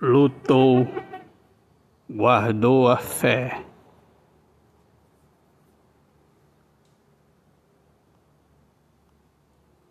[0.00, 0.86] lutou,
[2.08, 3.64] guardou a fé.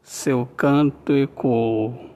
[0.04, 2.14] Seu canto ecoou.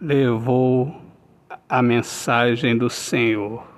[0.00, 0.92] Levou
[1.68, 3.71] a mensagem do Senhor.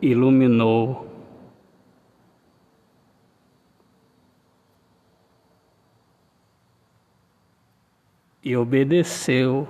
[0.00, 1.08] Iluminou
[8.48, 9.68] e obedeceu,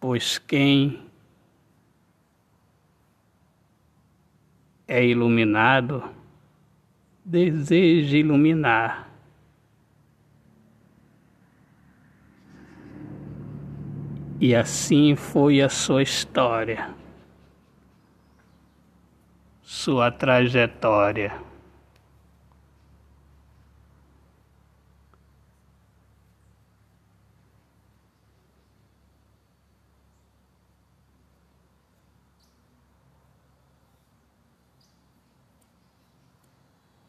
[0.00, 1.04] pois quem
[4.88, 6.02] é iluminado,
[7.22, 9.09] deseja iluminar.
[14.42, 16.94] E assim foi a sua história,
[19.62, 21.38] sua trajetória.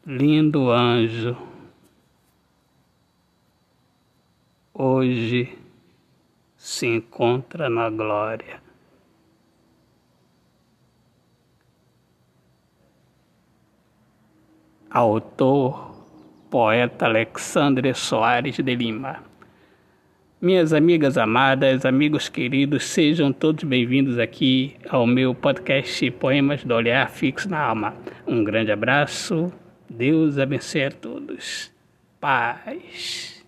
[0.04, 1.36] lindo anjo,
[4.74, 5.61] hoje
[6.62, 8.62] se encontra na glória.
[14.88, 16.06] Autor,
[16.48, 19.24] poeta Alexandre Soares de Lima.
[20.40, 27.10] Minhas amigas amadas, amigos queridos, sejam todos bem-vindos aqui ao meu podcast Poemas do Olhar
[27.10, 27.92] Fixo na Alma.
[28.24, 29.52] Um grande abraço
[29.90, 31.72] Deus abençoe a todos.
[32.20, 33.41] Paz.